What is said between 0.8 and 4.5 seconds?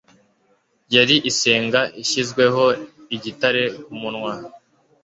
Yari isenga ishyizweho igitare ku munwa.